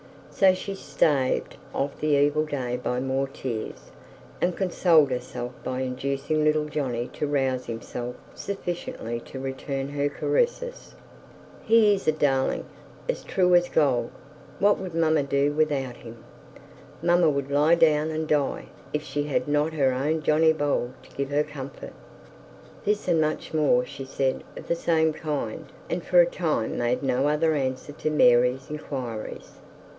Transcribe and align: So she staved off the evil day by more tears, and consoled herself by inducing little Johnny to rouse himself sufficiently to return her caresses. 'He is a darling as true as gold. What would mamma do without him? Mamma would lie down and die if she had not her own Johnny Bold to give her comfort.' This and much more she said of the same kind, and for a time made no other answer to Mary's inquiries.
So 0.31 0.55
she 0.55 0.73
staved 0.73 1.57
off 1.75 1.99
the 1.99 2.15
evil 2.17 2.45
day 2.45 2.75
by 2.75 2.99
more 2.99 3.27
tears, 3.27 3.91
and 4.41 4.57
consoled 4.57 5.11
herself 5.11 5.51
by 5.63 5.81
inducing 5.81 6.43
little 6.43 6.65
Johnny 6.65 7.07
to 7.09 7.27
rouse 7.27 7.67
himself 7.67 8.15
sufficiently 8.33 9.19
to 9.19 9.39
return 9.39 9.89
her 9.89 10.09
caresses. 10.09 10.95
'He 11.63 11.93
is 11.93 12.07
a 12.07 12.11
darling 12.11 12.65
as 13.07 13.23
true 13.23 13.53
as 13.53 13.69
gold. 13.69 14.09
What 14.57 14.79
would 14.79 14.95
mamma 14.95 15.21
do 15.21 15.53
without 15.53 15.97
him? 15.97 16.23
Mamma 17.03 17.29
would 17.29 17.51
lie 17.51 17.75
down 17.75 18.09
and 18.09 18.27
die 18.27 18.65
if 18.93 19.03
she 19.03 19.25
had 19.25 19.47
not 19.47 19.73
her 19.73 19.93
own 19.93 20.23
Johnny 20.23 20.53
Bold 20.53 20.93
to 21.03 21.15
give 21.15 21.29
her 21.29 21.43
comfort.' 21.43 21.93
This 22.85 23.07
and 23.07 23.21
much 23.21 23.53
more 23.53 23.85
she 23.85 24.05
said 24.05 24.43
of 24.57 24.67
the 24.67 24.75
same 24.75 25.13
kind, 25.13 25.65
and 25.91 26.03
for 26.03 26.19
a 26.19 26.25
time 26.25 26.75
made 26.79 27.03
no 27.03 27.27
other 27.27 27.53
answer 27.53 27.91
to 27.93 28.09
Mary's 28.09 28.71
inquiries. 28.71 29.59